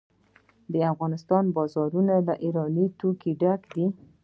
[0.73, 3.85] د افغانستان بازارونه له ایراني توکو ډک دي.